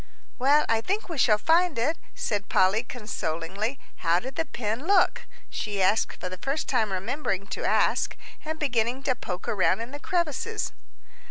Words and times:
"Well, 0.39 0.65
I 0.67 0.81
think 0.81 1.09
we 1.09 1.19
shall 1.19 1.37
find 1.37 1.77
it," 1.77 1.95
said 2.15 2.49
Polly, 2.49 2.81
consolingly. 2.81 3.77
"How 3.97 4.17
did 4.19 4.33
the 4.33 4.45
pin 4.45 4.87
look?" 4.87 5.27
she 5.47 5.79
asked, 5.79 6.19
for 6.19 6.27
the 6.27 6.39
first 6.39 6.67
time 6.67 6.91
remembering 6.91 7.45
to 7.53 7.63
ask, 7.63 8.17
and 8.43 8.57
beginning 8.57 9.03
to 9.03 9.13
poke 9.13 9.47
around 9.47 9.79
in 9.79 9.91
the 9.91 9.99
crevices. 9.99 10.71